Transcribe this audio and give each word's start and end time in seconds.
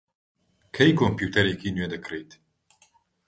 کەی 0.75 0.95
کۆمپیوتەرێکی 0.99 1.73
نوێ 1.75 1.87
دەکڕیت؟ 1.93 2.31